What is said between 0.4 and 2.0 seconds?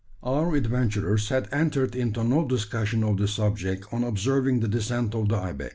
adventurers had entered